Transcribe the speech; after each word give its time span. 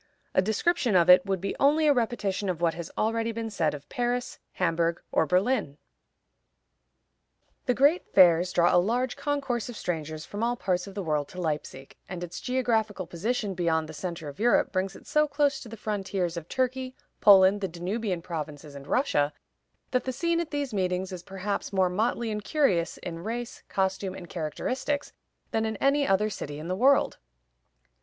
A 0.33 0.41
description 0.41 0.95
of 0.95 1.11
it 1.11 1.27
would 1.27 1.39
be 1.39 1.55
only 1.59 1.85
a 1.85 1.93
repetition 1.93 2.49
of 2.49 2.59
what 2.59 2.73
has 2.73 2.89
already 2.97 3.31
been 3.31 3.51
said 3.51 3.75
of 3.75 3.87
Paris, 3.87 4.39
Hamburg, 4.53 4.99
or 5.11 5.27
Berlin. 5.27 5.77
The 7.67 7.75
great 7.75 8.07
fairs 8.15 8.51
draw 8.51 8.75
a 8.75 8.81
large 8.81 9.15
concourse 9.15 9.69
of 9.69 9.77
strangers 9.77 10.25
from 10.25 10.41
all 10.41 10.55
parts 10.55 10.87
of 10.87 10.95
the 10.95 11.03
world 11.03 11.27
to 11.27 11.39
Leipzig, 11.39 11.95
and 12.09 12.23
its 12.23 12.41
geographical 12.41 13.05
position 13.05 13.53
beyond 13.53 13.87
the 13.87 13.93
centre 13.93 14.27
of 14.27 14.39
Europe 14.39 14.71
brings 14.71 14.95
it 14.95 15.05
so 15.05 15.27
close 15.27 15.59
to 15.59 15.69
the 15.69 15.77
frontiers 15.77 16.35
of 16.35 16.49
Turkey, 16.49 16.95
Poland, 17.19 17.61
the 17.61 17.67
Danubian 17.69 18.23
provinces, 18.23 18.73
and 18.73 18.87
Russia, 18.87 19.31
that 19.91 20.05
the 20.05 20.11
scene 20.11 20.39
at 20.39 20.49
these 20.49 20.73
meetings 20.73 21.11
is 21.11 21.21
perhaps 21.21 21.71
more 21.71 21.89
motley 21.89 22.31
and 22.31 22.43
curious 22.43 22.97
in 23.03 23.23
race, 23.23 23.61
costume, 23.69 24.15
and 24.15 24.27
characteristics 24.31 25.13
than 25.51 25.63
in 25.63 25.75
any 25.77 26.07
other 26.07 26.31
city 26.31 26.57
in 26.57 26.67
the 26.69 26.75
world. 26.75 27.19